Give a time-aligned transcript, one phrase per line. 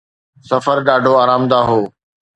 [0.49, 1.81] سفر ڏاڍو آرامده هو.